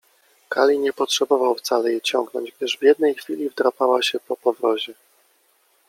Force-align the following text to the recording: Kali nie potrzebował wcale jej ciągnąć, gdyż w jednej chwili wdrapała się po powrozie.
Kali 0.49 0.79
nie 0.79 0.93
potrzebował 0.93 1.55
wcale 1.55 1.91
jej 1.91 2.01
ciągnąć, 2.01 2.51
gdyż 2.51 2.77
w 2.77 2.83
jednej 2.83 3.15
chwili 3.15 3.49
wdrapała 3.49 4.01
się 4.01 4.19
po 4.19 4.35
powrozie. 4.37 4.93